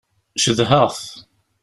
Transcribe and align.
Cedhaɣ-t. 0.43 1.01